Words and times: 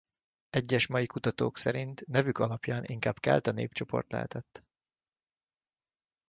Egyes 0.49 0.87
mai 0.87 1.05
kutatók 1.05 1.57
szerint 1.57 2.05
nevük 2.07 2.37
alapján 2.39 2.83
inkább 2.83 3.19
kelta 3.19 3.51
népcsoport 3.51 4.11
lehetett. 4.11 4.65